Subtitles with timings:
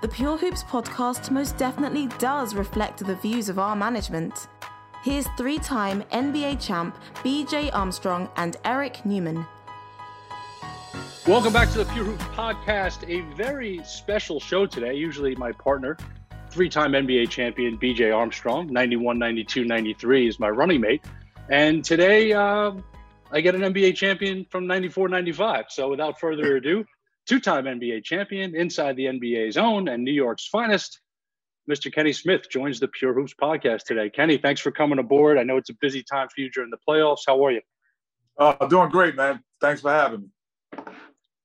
[0.00, 4.48] The Pure Hoops podcast most definitely does reflect the views of our management.
[5.02, 9.44] Here's three time NBA champ BJ Armstrong and Eric Newman.
[11.26, 13.06] Welcome back to the Pure Hoops podcast.
[13.10, 14.94] A very special show today.
[14.94, 15.98] Usually, my partner,
[16.48, 21.04] three time NBA champion BJ Armstrong, 91, 92, 93, is my running mate.
[21.50, 22.72] And today, uh,
[23.30, 25.66] I get an NBA champion from 94, 95.
[25.68, 26.86] So, without further ado,
[27.26, 31.00] two time NBA champion inside the NBA zone and New York's finest,
[31.70, 31.92] Mr.
[31.92, 34.10] Kenny Smith joins the Pure Hoops podcast today.
[34.10, 35.38] Kenny, thanks for coming aboard.
[35.38, 37.20] I know it's a busy time for you during the playoffs.
[37.26, 37.60] How are you?
[38.38, 39.42] Uh, doing great, man.
[39.60, 40.28] Thanks for having me.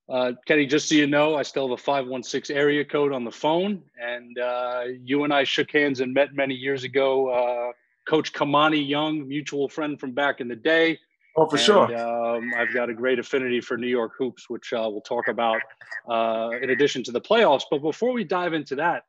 [0.07, 3.31] Uh, Kenny, just so you know, I still have a 516 area code on the
[3.31, 3.83] phone.
[3.99, 7.29] And uh, you and I shook hands and met many years ago.
[7.29, 7.71] Uh,
[8.07, 10.99] Coach Kamani Young, mutual friend from back in the day.
[11.38, 11.97] Oh, for and, sure.
[11.97, 15.61] Um, I've got a great affinity for New York hoops, which uh, we'll talk about
[16.09, 17.64] uh, in addition to the playoffs.
[17.69, 19.03] But before we dive into that,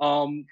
[0.00, 0.46] um,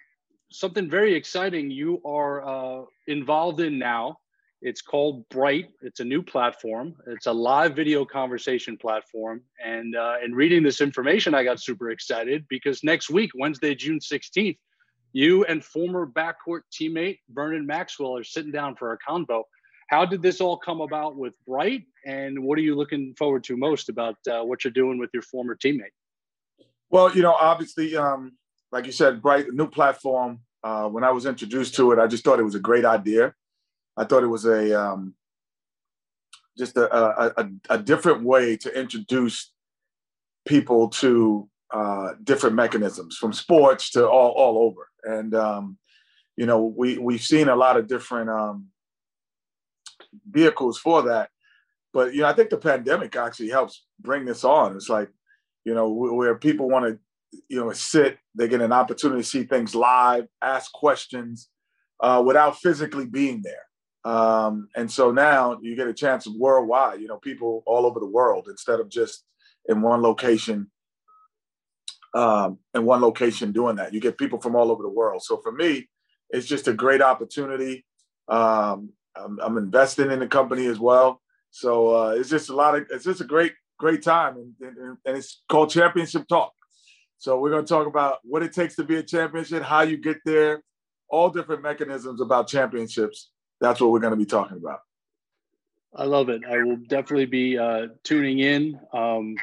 [0.51, 4.19] something very exciting you are uh, involved in now.
[4.63, 5.71] It's called Bright.
[5.81, 6.95] It's a new platform.
[7.07, 9.41] It's a live video conversation platform.
[9.65, 14.01] And uh, in reading this information, I got super excited because next week, Wednesday, June
[14.01, 14.59] 16th,
[15.13, 19.45] you and former backcourt teammate Vernon Maxwell are sitting down for a convo.
[19.91, 23.57] How did this all come about with Bright, and what are you looking forward to
[23.57, 25.97] most about uh, what you're doing with your former teammate?
[26.91, 28.37] Well, you know, obviously, um,
[28.71, 30.43] like you said, Bright, new platform.
[30.63, 33.35] Uh, when I was introduced to it, I just thought it was a great idea.
[33.97, 35.15] I thought it was a um,
[36.57, 39.53] just a, a, a, a, different way to introduce
[40.47, 44.89] people to uh, different mechanisms, from sports to all all over.
[45.03, 45.79] And um,
[46.37, 48.67] you know, we we've seen a lot of different um,
[50.31, 51.31] vehicles for that.
[51.93, 54.77] But you know, I think the pandemic actually helps bring this on.
[54.77, 55.11] It's like,
[55.65, 59.45] you know, where people want to, you know, sit, they get an opportunity to see
[59.45, 61.49] things live, ask questions
[62.01, 64.13] uh, without physically being there.
[64.13, 68.07] Um, and so now you get a chance worldwide, you know, people all over the
[68.07, 69.25] world instead of just
[69.69, 70.71] in one location.
[72.13, 75.23] Um, in one location doing that, you get people from all over the world.
[75.23, 75.89] So for me,
[76.31, 77.85] it's just a great opportunity.
[78.27, 78.91] Um,
[79.25, 81.21] I'm, I'm investing in the company as well.
[81.51, 84.99] So uh, it's just a lot of it's just a great great time, and, and,
[85.05, 86.53] and it's called Championship Talk.
[87.19, 89.97] So we're going to talk about what it takes to be a championship, how you
[89.97, 90.63] get there,
[91.09, 93.31] all different mechanisms about championships.
[93.61, 94.81] That's what we're going to be talking about.
[95.95, 96.43] I love it.
[96.49, 98.81] I will definitely be uh, tuning in.
[98.93, 99.35] Um,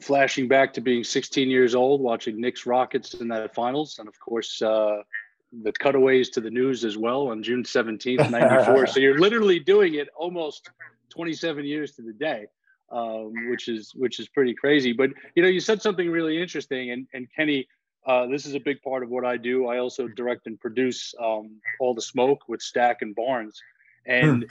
[0.00, 4.18] flashing back to being 16 years old, watching Knicks Rockets in that finals, and of
[4.18, 4.96] course uh,
[5.52, 8.86] the cutaways to the news as well on June 17th, 94.
[8.86, 10.70] so you're literally doing it almost
[11.10, 12.46] 27 years to the day,
[12.90, 14.92] um, which is which is pretty crazy.
[14.92, 17.68] But you know, you said something really interesting, and and Kenny,
[18.06, 19.66] uh, this is a big part of what I do.
[19.66, 23.60] I also direct and produce um, all the smoke with Stack and Barnes,
[24.06, 24.44] and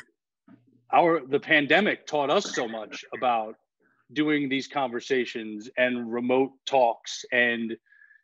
[0.47, 0.53] hmm.
[0.93, 3.55] our the pandemic taught us so much about
[4.13, 7.75] doing these conversations and remote talks and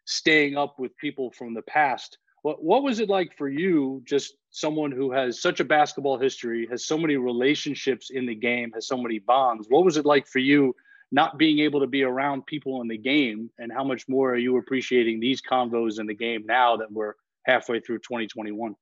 [0.06, 4.36] staying up with people from the past what what was it like for you, just
[4.52, 8.88] someone who has such a basketball history, has so many relationships in the game, has
[8.88, 9.68] so many bonds?
[9.70, 10.74] What was it like for you
[11.12, 14.38] not being able to be around people in the game, and how much more are
[14.38, 17.16] you appreciating these convos in the game now that we're
[17.46, 18.76] halfway through 2021?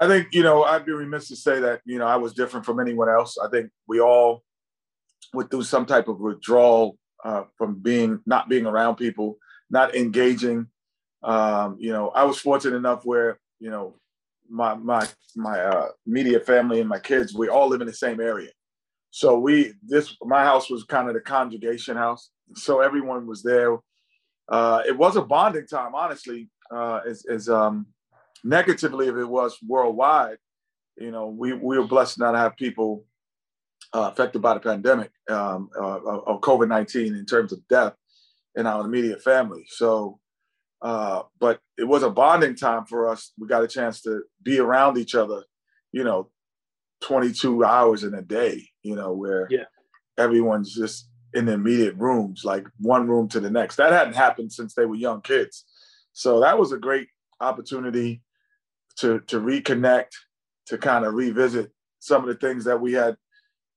[0.00, 2.66] I think you know I'd be remiss to say that you know I was different
[2.66, 3.38] from anyone else.
[3.38, 4.42] I think we all
[5.34, 9.38] would do some type of withdrawal uh, from being not being around people,
[9.70, 10.66] not engaging
[11.22, 13.94] um, you know, I was fortunate enough where, you know,
[14.48, 15.06] my my
[15.36, 18.50] my uh, media family and my kids, we all live in the same area.
[19.10, 22.30] So we this my house was kind of the conjugation house.
[22.54, 23.78] So everyone was there.
[24.48, 27.86] Uh, it was a bonding time, honestly, uh, as, as um,
[28.42, 30.38] negatively as it was worldwide.
[30.96, 33.04] You know, we we were blessed not to have people
[33.92, 37.94] uh, affected by the pandemic um, uh, of COVID nineteen in terms of death
[38.56, 39.64] in our immediate family.
[39.68, 40.18] So,
[40.80, 43.32] uh, but it was a bonding time for us.
[43.38, 45.44] We got a chance to be around each other.
[45.92, 46.30] You know,
[47.00, 48.68] twenty two hours in a day.
[48.82, 49.64] You know, where yeah.
[50.16, 53.76] everyone's just in the immediate rooms, like one room to the next.
[53.76, 55.64] That hadn't happened since they were young kids.
[56.12, 57.08] So that was a great
[57.40, 58.22] opportunity
[58.98, 60.12] to to reconnect,
[60.66, 63.16] to kind of revisit some of the things that we had,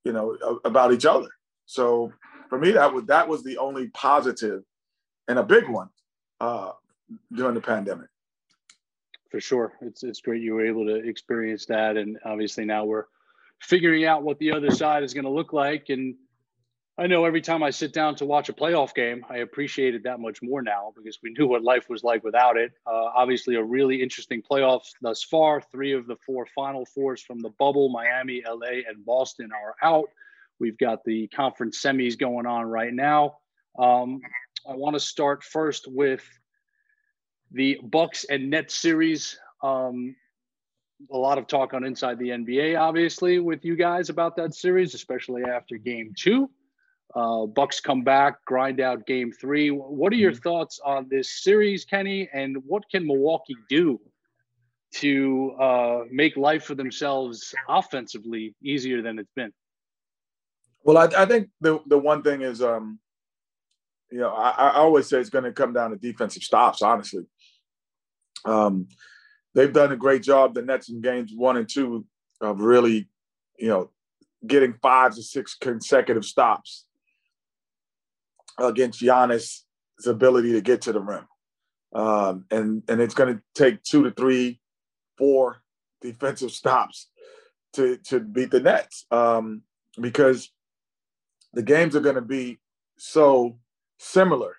[0.04, 1.30] you know, about each other.
[1.66, 2.12] So
[2.50, 4.62] for me, that was that was the only positive
[5.28, 5.90] and a big one
[6.42, 6.72] uh,
[7.34, 8.08] during the pandemic.
[9.30, 13.06] For sure, it's it's great you were able to experience that, and obviously now we're
[13.60, 16.16] figuring out what the other side is going to look like, and
[16.98, 20.04] I know every time I sit down to watch a playoff game, I appreciate it
[20.04, 22.74] that much more now because we knew what life was like without it.
[22.86, 25.62] Uh, obviously, a really interesting playoffs thus far.
[25.62, 30.10] Three of the four Final Fours from the bubble Miami, LA, and Boston are out.
[30.60, 33.38] We've got the conference semis going on right now.
[33.80, 34.20] Um,
[34.70, 36.24] I want to start first with
[37.52, 39.38] the Bucks and Nets series.
[39.64, 40.16] Um,
[41.12, 44.94] a lot of talk on Inside the NBA, obviously, with you guys about that series,
[44.94, 46.50] especially after game two.
[47.16, 49.70] Uh, Bucks come back, grind out game three.
[49.70, 50.42] What are your mm-hmm.
[50.42, 52.30] thoughts on this series, Kenny?
[52.34, 54.00] And what can Milwaukee do
[54.94, 59.52] to uh, make life for themselves offensively easier than it's been?
[60.84, 63.00] Well, I, I think the the one thing is, um,
[64.12, 66.82] you know, I, I always say it's going to come down to defensive stops.
[66.82, 67.26] Honestly,
[68.46, 68.88] um,
[69.54, 70.54] they've done a great job.
[70.54, 72.06] The Nets in games one and two
[72.40, 73.10] of really,
[73.58, 73.90] you know,
[74.46, 76.86] getting five to six consecutive stops
[78.58, 79.62] against Giannis'
[80.06, 81.28] ability to get to the rim.
[81.94, 84.62] Um, and and it's going to take two to three,
[85.18, 85.62] four
[86.02, 87.10] defensive stops
[87.74, 89.64] to to beat the Nets um,
[90.00, 90.50] because
[91.54, 92.60] the games are going to be
[92.98, 93.60] so
[94.00, 94.56] similar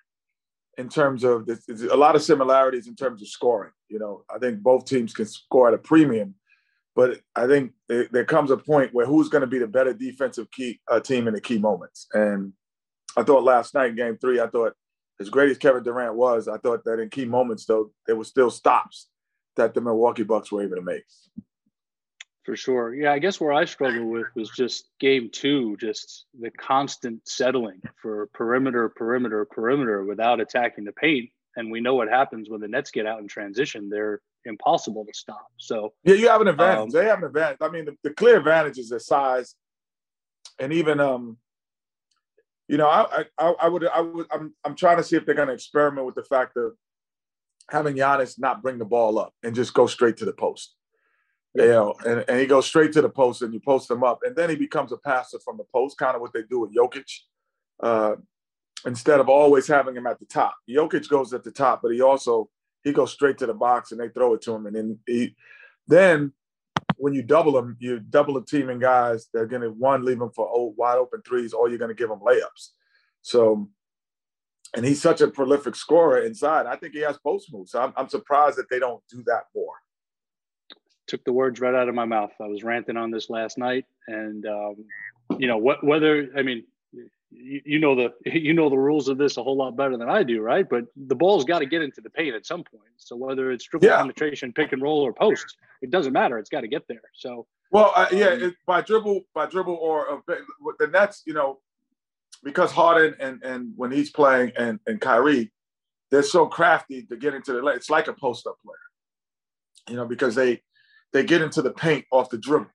[0.77, 3.71] in terms of this, a lot of similarities in terms of scoring.
[3.89, 6.35] You know, I think both teams can score at a premium,
[6.95, 10.49] but I think there comes a point where who's going to be the better defensive
[10.51, 12.53] key uh, team in the key moments, and
[13.15, 14.73] I thought last night, game three, I thought
[15.19, 18.23] as great as Kevin Durant was, I thought that in key moments, though, there were
[18.23, 19.07] still stops
[19.55, 21.03] that the Milwaukee Bucks were able to make.
[22.43, 22.93] For sure.
[22.93, 27.81] Yeah, I guess where I struggled with was just game two, just the constant settling
[28.01, 31.29] for perimeter, perimeter, perimeter without attacking the paint.
[31.55, 33.89] And we know what happens when the Nets get out in transition.
[33.89, 35.47] They're impossible to stop.
[35.57, 36.79] So yeah, you have an advantage.
[36.81, 37.57] Um, they have an advantage.
[37.61, 39.55] I mean, the, the clear advantage is their size,
[40.59, 41.37] and even um,
[42.67, 45.35] you know, I, I, I would, I would, I'm, I'm trying to see if they're
[45.35, 46.73] going to experiment with the fact of
[47.69, 50.75] having Giannis not bring the ball up and just go straight to the post.
[51.55, 54.35] Know, and, and he goes straight to the post and you post him up, and
[54.35, 57.11] then he becomes a passer from the post, kind of what they do with Jokic.
[57.81, 58.15] Uh,
[58.85, 62.01] instead of always having him at the top, Jokic goes at the top, but he
[62.01, 62.49] also
[62.83, 65.35] he goes straight to the box and they throw it to him, and then he
[65.87, 66.33] then
[66.97, 69.27] when you double them, you double the teaming guys.
[69.33, 72.09] They're to one leave them for old, wide open threes, or you're going to give
[72.09, 72.69] them layups.
[73.21, 73.69] So,
[74.75, 76.65] and he's such a prolific scorer inside.
[76.65, 77.71] I think he has post moves.
[77.71, 79.75] So I'm, I'm surprised that they don't do that more.
[81.07, 82.31] Took the words right out of my mouth.
[82.41, 84.75] I was ranting on this last night, and um,
[85.37, 85.83] you know what?
[85.83, 86.63] Whether I mean,
[87.29, 90.09] you, you know the you know the rules of this a whole lot better than
[90.09, 90.67] I do, right?
[90.67, 92.83] But the ball's got to get into the paint at some point.
[92.97, 93.97] So whether it's dribble yeah.
[93.97, 96.37] penetration, pick and roll, or post, it doesn't matter.
[96.37, 97.01] It's got to get there.
[97.13, 100.35] So well, uh, yeah, um, it, by dribble, by dribble, or uh,
[100.79, 101.59] the Nets, you know,
[102.43, 105.51] because Harden and and when he's playing and and Kyrie,
[106.11, 107.65] they're so crafty to get into the.
[107.67, 108.75] It's like a post up player,
[109.89, 110.61] you know, because they
[111.13, 112.71] they get into the paint off the dribble.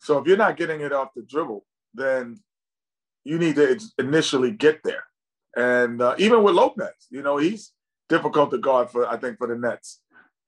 [0.00, 2.40] So if you're not getting it off the dribble, then
[3.24, 5.04] you need to initially get there.
[5.56, 7.72] And uh, even with Lopez, you know, he's
[8.08, 10.00] difficult to guard for, I think, for the Nets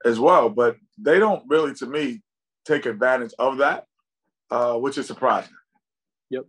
[0.04, 0.48] as well.
[0.48, 2.22] But they don't really, to me,
[2.64, 3.84] take advantage of that,
[4.50, 5.54] uh, which is surprising.
[6.30, 6.46] Yep.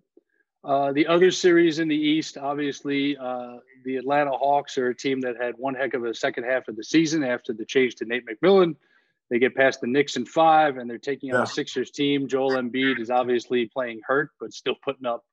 [0.64, 5.22] Uh, the other series in the East, obviously, uh, the Atlanta Hawks are a team
[5.22, 8.06] that had one heck of a second half of the season after the change to
[8.06, 8.76] Nate McMillan.
[9.30, 11.44] They get past the Knicks in five, and they're taking on yeah.
[11.44, 12.28] a Sixers team.
[12.28, 15.24] Joel Embiid is obviously playing hurt, but still putting up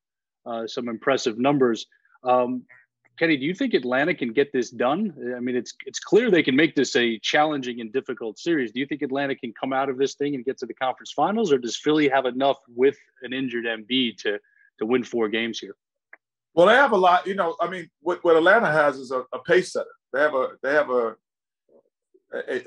[0.46, 1.86] uh, some impressive numbers.
[2.24, 2.64] Um,
[3.18, 5.34] Kenny, do you think Atlanta can get this done?
[5.36, 8.72] I mean, it's it's clear they can make this a challenging and difficult series.
[8.72, 11.12] Do you think Atlanta can come out of this thing and get to the conference
[11.12, 14.38] finals, or does Philly have enough with an injured Embiid to
[14.78, 15.76] to win four games here?
[16.54, 17.26] Well, they have a lot.
[17.26, 19.86] You know, I mean, what, what Atlanta has is a, a pace setter.
[20.12, 21.16] They have a they have a,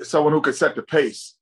[0.02, 1.34] someone who can set the pace,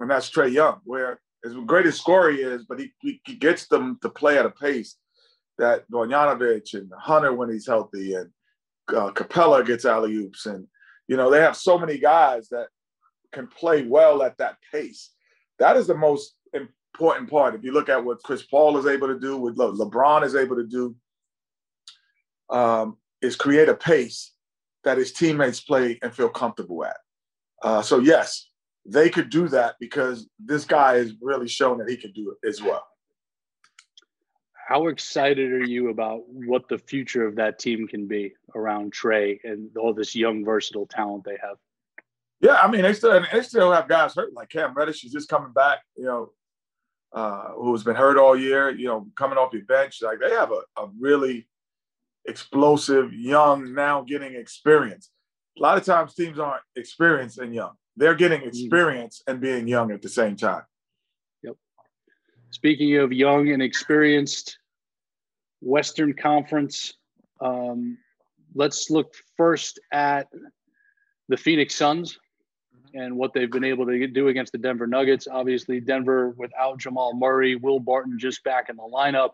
[0.00, 0.80] and that's Trae Young.
[0.84, 4.50] Where as great as he is, but he, he gets them to play at a
[4.50, 4.96] pace
[5.58, 8.30] that Bogdanovic and Hunter when he's healthy, and
[8.88, 10.66] uh, Capela gets alley oops, and
[11.08, 12.68] you know they have so many guys that
[13.32, 15.10] can play well at that pace.
[15.58, 17.54] That is the most important part.
[17.54, 20.34] If you look at what Chris Paul is able to do, what Le- LeBron is
[20.34, 20.94] able to do,
[22.50, 24.32] um, is create a pace
[24.84, 26.96] that his teammates play and feel comfortable at.
[27.66, 28.48] Uh, so yes,
[28.84, 32.48] they could do that because this guy has really shown that he can do it
[32.48, 32.86] as well.
[34.68, 39.40] How excited are you about what the future of that team can be around Trae
[39.42, 41.56] and all this young, versatile talent they have?
[42.40, 44.32] Yeah, I mean, they still they still have guys hurt.
[44.32, 45.80] Like Cam Reddish is just coming back.
[45.96, 46.32] You know,
[47.12, 48.70] uh, who's been hurt all year.
[48.70, 50.02] You know, coming off the bench.
[50.02, 51.48] Like they have a, a really
[52.26, 55.10] explosive, young, now getting experience.
[55.58, 57.72] A lot of times teams aren't experienced and young.
[57.96, 58.48] They're getting mm.
[58.48, 60.62] experience and being young at the same time.
[61.42, 61.56] Yep.
[62.50, 64.58] Speaking of young and experienced,
[65.60, 66.94] Western Conference.
[67.40, 67.98] Um,
[68.54, 70.28] let's look first at
[71.28, 72.18] the Phoenix Suns
[72.94, 75.26] and what they've been able to do against the Denver Nuggets.
[75.30, 79.30] Obviously, Denver without Jamal Murray, Will Barton just back in the lineup.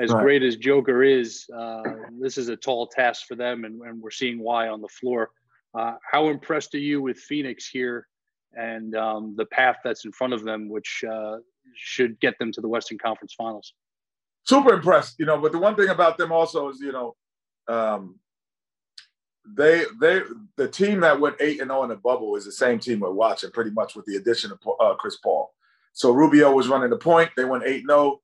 [0.00, 0.22] As right.
[0.22, 1.82] great as Joker is, uh,
[2.20, 5.30] this is a tall task for them, and, and we're seeing why on the floor.
[5.74, 8.06] Uh, how impressed are you with Phoenix here
[8.54, 11.36] and um, the path that's in front of them, which uh,
[11.76, 13.74] should get them to the Western Conference Finals?
[14.44, 15.38] Super impressed, you know.
[15.38, 17.14] But the one thing about them also is, you know,
[17.68, 18.18] um,
[19.56, 20.22] they they
[20.56, 23.00] the team that went eight and zero oh in the bubble is the same team
[23.00, 25.52] we're watching, pretty much with the addition of uh, Chris Paul.
[25.92, 27.30] So Rubio was running the point.
[27.36, 27.98] They went eight zero.
[27.98, 28.20] Oh.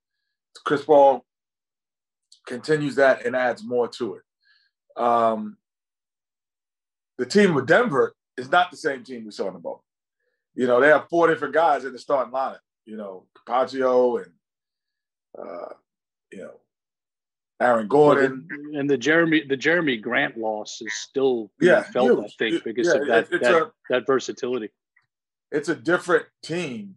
[0.63, 1.25] Chris Paul
[2.47, 5.01] continues that and adds more to it.
[5.01, 5.57] Um,
[7.17, 9.83] the team with Denver is not the same team we saw in the bubble.
[10.53, 12.59] You know, they have four different guys in the starting lineup.
[12.85, 14.31] You know, Campazzo and
[15.37, 15.73] uh,
[16.31, 16.59] you know
[17.59, 22.25] Aaron Gordon and the Jeremy the Jerami Grant loss is still yeah felt huge.
[22.25, 24.69] I think because yeah, of that that, a, that versatility.
[25.51, 26.95] It's a different team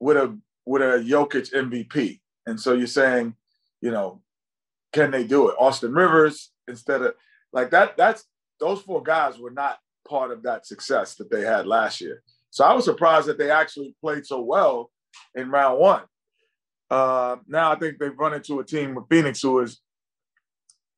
[0.00, 3.34] with a with a Jokic MVP, and so you're saying,
[3.80, 4.20] you know,
[4.92, 5.56] can they do it?
[5.58, 7.14] Austin Rivers instead of
[7.52, 7.96] like that.
[7.96, 8.24] That's
[8.60, 12.22] those four guys were not part of that success that they had last year.
[12.50, 14.90] So I was surprised that they actually played so well
[15.34, 16.02] in round one.
[16.90, 19.80] Uh, now I think they've run into a team with Phoenix who is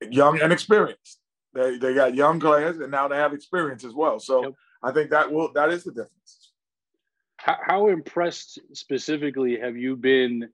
[0.08, 1.18] young and experienced.
[1.52, 4.20] They they got young players and now they have experience as well.
[4.20, 4.54] So yep.
[4.82, 6.52] I think that will that is the difference.
[7.36, 10.48] How, how impressed specifically have you been?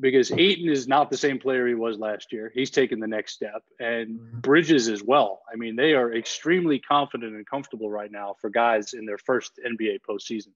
[0.00, 2.50] Because Ayton is not the same player he was last year.
[2.54, 4.40] He's taken the next step, and mm-hmm.
[4.40, 5.42] Bridges as well.
[5.52, 9.60] I mean, they are extremely confident and comfortable right now for guys in their first
[9.64, 10.52] NBA postseason.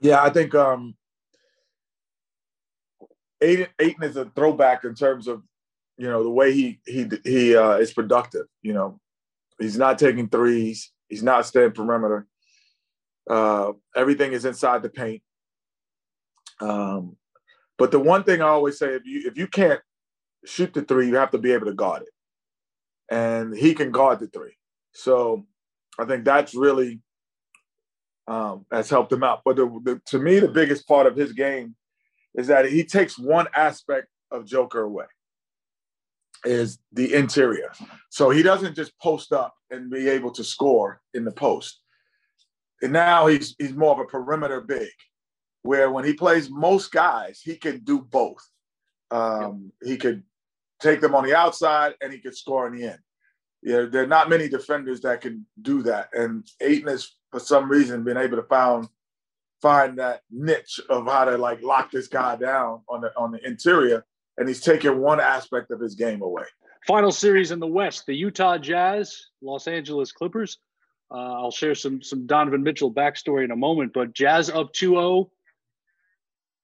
[0.00, 0.94] Yeah, I think um,
[3.40, 5.42] Ayton, Ayton is a throwback in terms of
[5.96, 8.46] you know the way he he he uh, is productive.
[8.62, 9.00] You know,
[9.58, 10.92] he's not taking threes.
[11.08, 12.26] He's not staying perimeter.
[13.28, 15.22] Uh, everything is inside the paint.
[16.60, 17.16] Um,
[17.78, 19.80] but the one thing I always say, if you if you can't
[20.44, 24.20] shoot the three, you have to be able to guard it, and he can guard
[24.20, 24.56] the three.
[24.92, 25.46] So
[25.98, 27.00] I think that's really
[28.28, 29.42] um, has helped him out.
[29.44, 31.74] But the, the, to me, the biggest part of his game
[32.34, 35.06] is that he takes one aspect of Joker away
[36.44, 37.72] is the interior.
[38.10, 41.80] So he doesn't just post up and be able to score in the post.
[42.80, 44.88] And now he's he's more of a perimeter big,
[45.68, 48.42] where when he plays most guys, he can do both.
[49.10, 50.22] Um, He could
[50.80, 53.00] take them on the outside and he could score in the end.
[53.62, 56.08] Yeah, there are not many defenders that can do that.
[56.14, 58.88] And Ayton has, for some reason, been able to found
[59.60, 63.46] find that niche of how to like lock this guy down on the on the
[63.46, 64.06] interior,
[64.38, 66.44] and he's taking one aspect of his game away.
[66.86, 70.60] Final series in the West: the Utah Jazz, Los Angeles Clippers.
[71.10, 75.28] Uh, I'll share some some Donovan Mitchell backstory in a moment, but Jazz up 2-0.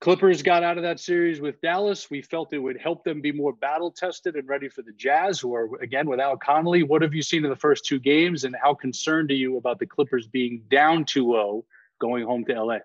[0.04, 2.10] Clippers got out of that series with Dallas.
[2.10, 5.40] We felt it would help them be more battle tested and ready for the Jazz,
[5.40, 6.82] who are again without Conley.
[6.82, 9.78] What have you seen in the first two games, and how concerned are you about
[9.78, 11.64] the Clippers being down 2-0
[12.02, 12.78] going home to LA?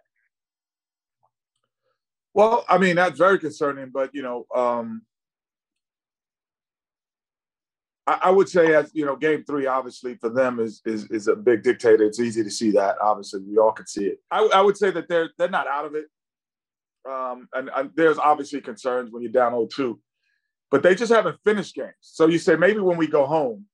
[2.34, 5.02] Well, I mean that's very concerning, but you know, um,
[8.08, 11.28] I, I, would say as you know, Game Three obviously for them is is is
[11.28, 12.06] a big dictator.
[12.06, 12.96] It's easy to see that.
[13.02, 14.20] Obviously, we all can see it.
[14.32, 16.06] I, I would say that they're they're not out of it,
[17.10, 19.98] um, and, and there's obviously concerns when you're down 0-2,
[20.72, 21.94] but they just haven't finished games.
[22.02, 23.66] So you say maybe when we go home,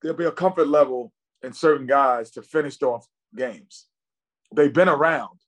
[0.00, 3.86] there'll be a comfort level in certain guys to finish off games
[4.54, 5.38] they've been around,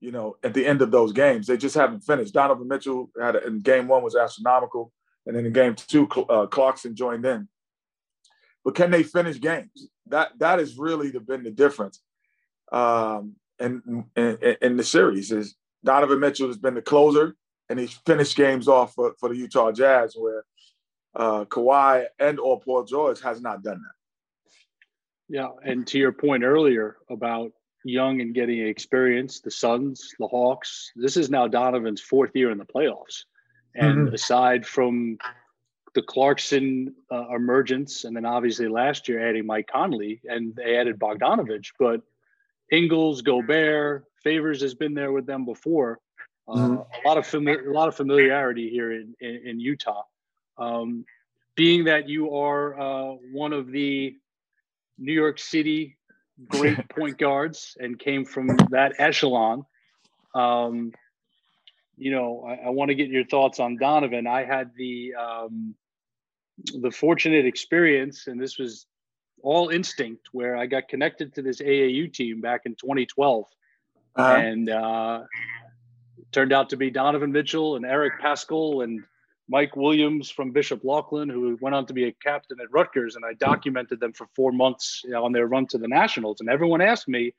[0.00, 1.46] you know, at the end of those games.
[1.46, 2.34] They just haven't finished.
[2.34, 4.92] Donovan Mitchell had a, in game one was astronomical,
[5.26, 7.48] and then in game two, uh, Clarkson joined in.
[8.64, 9.88] But can they finish games?
[10.06, 12.02] That that has really been the difference.
[12.72, 17.36] Um, in, in the series is Donovan Mitchell has been the closer,
[17.68, 20.44] and he's finished games off for, for the Utah Jazz, where
[21.14, 24.54] uh, Kawhi and or Paul George has not done that.
[25.28, 27.52] Yeah, and to your point earlier about
[27.84, 30.92] young and getting experience, the Suns, the Hawks.
[30.96, 33.24] This is now Donovan's fourth year in the playoffs,
[33.74, 34.14] and mm-hmm.
[34.14, 35.18] aside from
[35.94, 40.98] the Clarkson uh, emergence, and then obviously last year adding Mike Conley, and they added
[40.98, 42.02] Bogdanovich, but
[42.70, 45.98] Ingles, Gobert, Favors has been there with them before.
[46.48, 47.06] Uh, mm-hmm.
[47.06, 50.02] A lot of a lot of familiarity here in in, in Utah.
[50.58, 51.04] Um,
[51.54, 54.16] being that you are uh, one of the
[54.98, 55.96] New York City
[56.48, 59.64] great point guards and came from that echelon.
[60.34, 60.92] Um,
[61.96, 64.26] you know, I, I want to get your thoughts on Donovan.
[64.26, 65.74] I had the um,
[66.80, 68.86] the fortunate experience, and this was
[69.42, 73.44] all instinct, where I got connected to this AAU team back in 2012,
[74.16, 74.36] uh-huh.
[74.36, 75.22] and uh,
[76.32, 79.02] turned out to be Donovan Mitchell and Eric Paschall and
[79.48, 83.24] Mike Williams from Bishop Loughlin, who went on to be a captain at Rutgers, and
[83.24, 86.40] I documented them for four months you know, on their run to the Nationals.
[86.40, 87.34] And everyone asked me,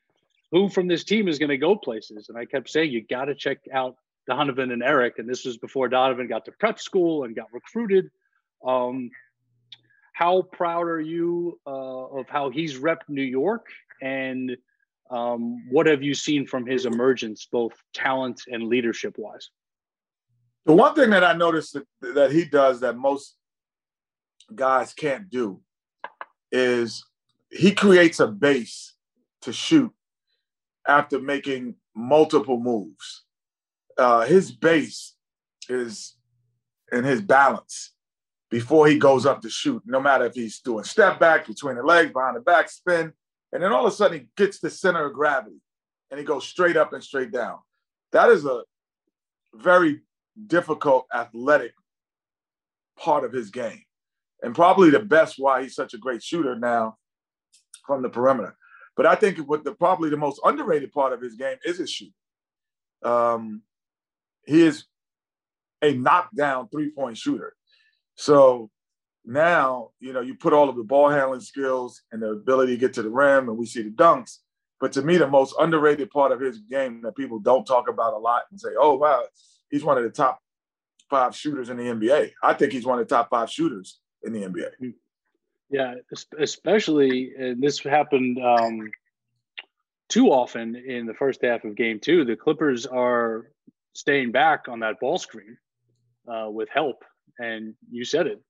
[0.52, 2.28] who from this team is going to go places?
[2.28, 3.96] And I kept saying, you got to check out
[4.28, 5.20] Donovan and Eric.
[5.20, 8.12] And this was before Donovan got to prep school and got recruited.
[8.66, 9.12] Um,
[10.14, 11.70] how proud are you uh,
[12.20, 13.68] of how he's repped New York?
[14.02, 14.58] And
[15.12, 19.50] um, what have you seen from his emergence, both talent and leadership wise?
[20.66, 23.36] The one thing that I noticed that, that he does that most
[24.56, 25.62] guys can't do
[26.52, 27.04] is
[27.50, 28.94] he creates a base
[29.42, 29.92] to shoot
[30.88, 33.24] after making multiple moves.
[33.98, 35.16] Uh, his base
[35.68, 36.16] is
[36.92, 37.94] in his balance
[38.50, 41.84] before he goes up to shoot, no matter if he's doing step back between the
[41.84, 43.14] legs, behind the back, spin.
[43.54, 45.62] And then all of a sudden he gets the center of gravity
[46.10, 47.60] and he goes straight up and straight down.
[48.12, 48.64] That is a
[49.54, 50.02] very
[50.48, 51.74] difficult athletic
[52.98, 53.82] part of his game.
[54.42, 56.98] And probably the best why he's such a great shooter now
[57.86, 58.56] from the perimeter.
[58.96, 61.90] But I think what the probably the most underrated part of his game is his
[61.90, 62.14] shooting.
[63.04, 63.62] Um,
[64.46, 64.86] he is
[65.82, 67.56] a knockdown three-point shooter.
[68.16, 68.70] So
[69.26, 72.80] now, you know, you put all of the ball handling skills and the ability to
[72.80, 74.38] get to the rim, and we see the dunks.
[74.80, 78.14] But to me, the most underrated part of his game that people don't talk about
[78.14, 79.24] a lot and say, oh, wow,
[79.70, 80.40] he's one of the top
[81.10, 82.32] five shooters in the NBA.
[82.42, 84.94] I think he's one of the top five shooters in the NBA.
[85.70, 85.96] Yeah,
[86.40, 88.90] especially, and this happened um,
[90.10, 92.26] too often in the first half of game two.
[92.26, 93.52] The Clippers are
[93.94, 95.58] staying back on that ball screen
[96.28, 97.04] uh, with help.
[97.40, 98.42] And you said it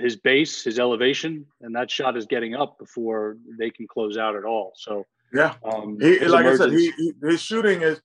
[0.00, 4.36] his base, his elevation, and that shot is getting up before they can close out
[4.36, 4.72] at all.
[4.76, 6.60] So, yeah, um, he, like emergence.
[6.60, 8.00] I said, he, he, his shooting is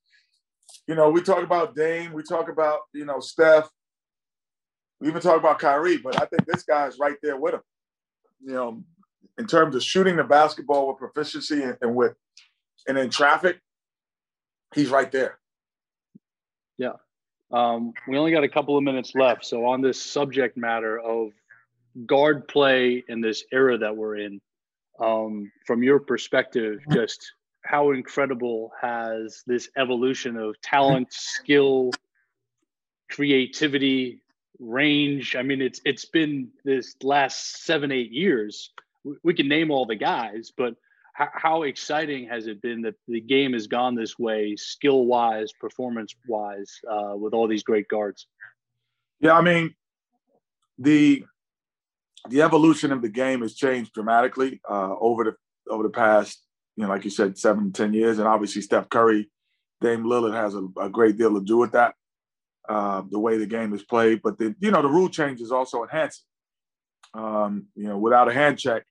[0.87, 3.69] you know, we talk about Dame, we talk about, you know, Steph,
[4.99, 7.61] we even talk about Kyrie, but I think this guy is right there with him.
[8.43, 8.83] You know,
[9.37, 12.13] in terms of shooting the basketball with proficiency and, and with
[12.87, 13.59] and in traffic,
[14.73, 15.39] he's right there.
[16.77, 16.93] Yeah.
[17.51, 19.45] Um, we only got a couple of minutes left.
[19.45, 21.29] So on this subject matter of
[22.05, 24.41] guard play in this era that we're in,
[24.99, 31.91] um, from your perspective, just how incredible has this evolution of talent, skill,
[33.09, 34.21] creativity,
[34.59, 35.35] range?
[35.35, 38.71] I mean, it's it's been this last seven, eight years.
[39.23, 40.75] We can name all the guys, but
[41.13, 45.51] how, how exciting has it been that the game has gone this way, skill wise,
[45.59, 48.27] performance wise, uh, with all these great guards?
[49.19, 49.75] Yeah, I mean,
[50.77, 51.25] the
[52.29, 55.35] the evolution of the game has changed dramatically uh, over the
[55.71, 58.19] over the past you know, like you said, seven, ten years.
[58.19, 59.29] And obviously Steph Curry,
[59.81, 61.95] Dame Lillard has a, a great deal to do with that,
[62.69, 64.21] uh, the way the game is played.
[64.23, 66.23] But the, you know, the rule changes also enhance
[67.13, 67.19] it.
[67.19, 68.83] Um, you know, without a hand check,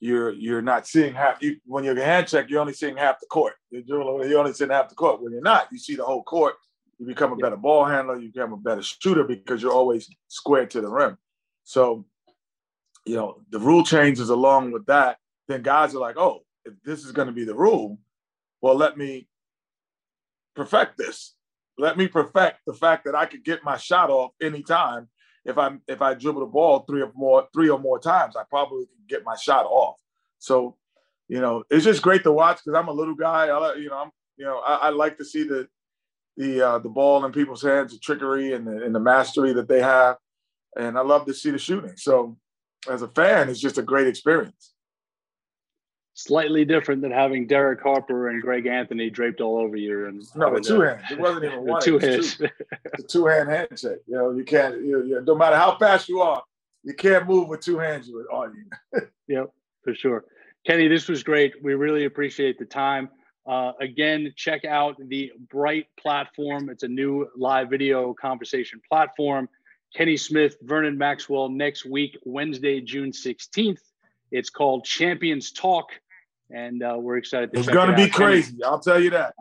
[0.00, 1.40] you're you're not seeing half.
[1.42, 3.54] You, when you're a hand check, you're only seeing half the court.
[3.70, 5.22] You're, only seeing half the court.
[5.22, 6.54] When you're not, you see the whole court.
[6.98, 8.18] You become a better ball handler.
[8.18, 11.18] You become a better shooter because you're always squared to the rim.
[11.64, 12.06] So,
[13.04, 15.18] you know, the rule changes along with that.
[15.48, 17.98] Then guys are like, oh, if this is going to be the rule,
[18.60, 19.28] well, let me
[20.54, 21.34] perfect this.
[21.78, 25.08] Let me perfect the fact that I could get my shot off anytime.
[25.44, 28.42] If I'm if I dribble the ball three or more three or more times, I
[28.48, 29.96] probably can get my shot off.
[30.38, 30.76] So,
[31.28, 33.48] you know, it's just great to watch because I'm a little guy.
[33.48, 35.68] I, you know, I'm You know, I, I like to see the
[36.36, 39.68] the uh, the ball in people's hands, the trickery and the, and the mastery that
[39.68, 40.16] they have,
[40.78, 41.96] and I love to see the shooting.
[41.96, 42.38] So,
[42.88, 44.72] as a fan, it's just a great experience.
[46.14, 50.06] Slightly different than having Derek Harper and Greg Anthony draped all over you.
[50.06, 51.02] And no, with two hands.
[51.10, 51.80] It wasn't even one.
[51.80, 52.40] two hands.
[52.40, 54.00] A two hand handshake.
[54.06, 54.82] You know, you can't.
[54.84, 56.42] You, you, no matter how fast you are,
[56.82, 59.00] you can't move with two hands on you.
[59.28, 59.50] yep,
[59.82, 60.24] for sure.
[60.66, 61.54] Kenny, this was great.
[61.62, 63.08] We really appreciate the time.
[63.46, 66.68] Uh, again, check out the Bright platform.
[66.68, 69.48] It's a new live video conversation platform.
[69.94, 73.80] Kenny Smith, Vernon Maxwell next week, Wednesday, June 16th.
[74.30, 75.88] It's called Champions Talk,
[76.50, 77.50] and uh, we're excited.
[77.52, 78.52] it's going to be crazy.
[78.52, 78.64] Kenny.
[78.64, 79.34] I'll tell you that.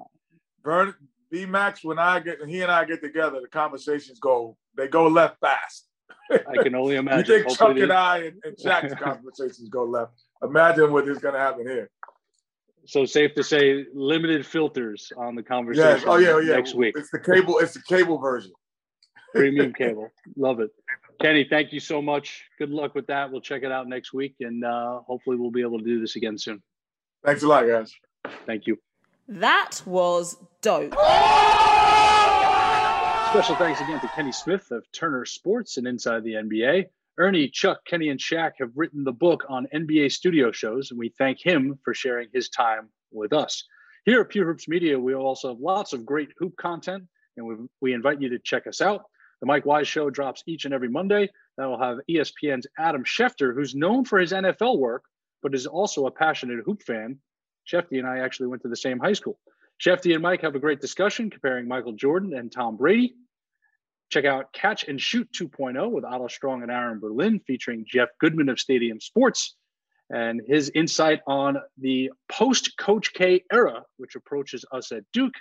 [0.64, 0.96] Vernon,
[1.32, 5.08] B Max, when I get he and I get together, the conversations go they go
[5.08, 5.88] left fast.
[6.32, 7.32] I can only imagine.
[7.32, 10.14] you think Chuck and I and, and Shaq's conversations go left?
[10.44, 11.90] Imagine what is going to happen here.
[12.86, 16.00] So safe to say, limited filters on the conversation.
[16.00, 16.04] Yes.
[16.08, 16.56] Oh yeah, oh, yeah.
[16.56, 17.60] Next week, it's the cable.
[17.60, 18.52] It's the cable version.
[19.34, 20.10] Premium cable.
[20.36, 20.72] Love it.
[21.22, 22.46] Kenny, thank you so much.
[22.58, 23.32] Good luck with that.
[23.32, 26.16] We'll check it out next week, and uh, hopefully, we'll be able to do this
[26.16, 26.62] again soon.
[27.26, 27.94] Thanks a lot, guys.
[28.46, 28.80] Thank you.
[29.28, 30.94] That was dope.
[33.30, 36.86] Special thanks again to Kenny Smith of Turner Sports and Inside the NBA.
[37.20, 41.10] Ernie, Chuck, Kenny, and Shaq have written the book on NBA studio shows, and we
[41.10, 43.66] thank him for sharing his time with us.
[44.06, 47.04] Here at Pure Hoops Media, we also have lots of great hoop content,
[47.38, 49.04] and we, we invite you to check us out.
[49.42, 51.30] The Mike Wise Show drops each and every Monday.
[51.58, 55.04] That will have ESPN's Adam Schefter, who's known for his NFL work,
[55.42, 57.20] but is also a passionate hoop fan.
[57.72, 59.40] Shefty and I actually went to the same high school.
[59.82, 63.16] Shefty and Mike have a great discussion comparing Michael Jordan and Tom Brady.
[64.10, 68.50] Check out Catch and Shoot 2.0 with Otto Strong and Aaron Berlin, featuring Jeff Goodman
[68.50, 69.56] of Stadium Sports
[70.10, 75.36] and his insight on the post Coach K era, which approaches us at Duke,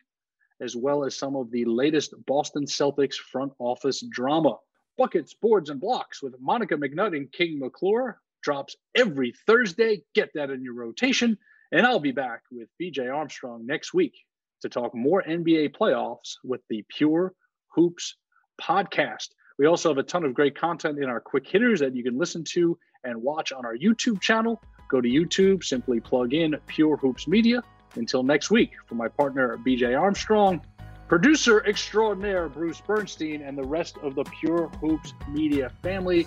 [0.61, 4.57] as well as some of the latest Boston Celtics front office drama.
[4.97, 10.03] Buckets, Boards, and Blocks with Monica McNutt and King McClure drops every Thursday.
[10.15, 11.39] Get that in your rotation.
[11.71, 14.15] And I'll be back with BJ Armstrong next week
[14.63, 17.35] to talk more NBA playoffs with the Pure
[17.69, 18.17] Hoops
[18.61, 19.29] podcast.
[19.59, 22.19] We also have a ton of great content in our quick hitters that you can
[22.19, 24.61] listen to and watch on our YouTube channel.
[24.89, 27.63] Go to YouTube, simply plug in Pure Hoops Media.
[27.97, 30.61] Until next week, for my partner BJ Armstrong,
[31.09, 36.27] producer extraordinaire Bruce Bernstein, and the rest of the Pure Hoops Media family,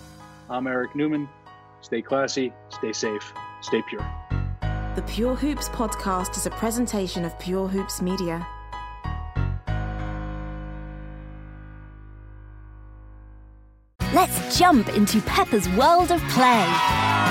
[0.49, 1.29] I'm Eric Newman.
[1.81, 4.05] Stay classy, stay safe, stay pure.
[4.95, 8.45] The Pure Hoops podcast is a presentation of Pure Hoops Media.
[14.13, 16.67] Let's jump into Peppa's world of play.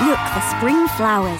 [0.03, 1.39] Look for spring flowers,